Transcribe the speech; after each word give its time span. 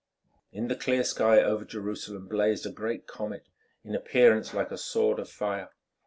In 0.51 0.67
the 0.67 0.75
clear 0.75 1.03
sky 1.03 1.43
over 1.43 1.63
Jerusalem 1.63 2.27
blazed 2.27 2.65
a 2.65 2.71
great 2.71 3.05
comet, 3.05 3.45
in 3.83 3.93
appearance 3.93 4.51
like 4.51 4.71
a 4.71 4.77
sword 4.79 5.19
of 5.19 5.29
fire. 5.29 5.69